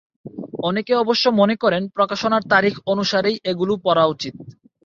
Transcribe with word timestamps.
অনেকে 0.63 0.93
অবশ্য 0.95 1.25
মনে 1.39 1.55
করেন 1.55 1.83
প্রকাশনার 1.95 2.43
তারিখ 2.53 2.73
অনুসারেই 2.93 3.37
এগুলো 3.51 3.73
পড়া 3.85 4.03
উচিত। 4.05 4.35